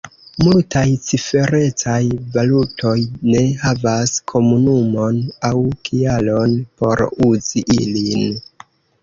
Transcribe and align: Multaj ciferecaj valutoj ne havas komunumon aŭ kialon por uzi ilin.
Multaj 0.43 0.85
ciferecaj 1.09 1.97
valutoj 2.37 2.93
ne 3.33 3.43
havas 3.65 4.15
komunumon 4.33 5.21
aŭ 5.51 5.53
kialon 5.91 6.57
por 6.83 7.07
uzi 7.31 7.65
ilin. 7.79 8.27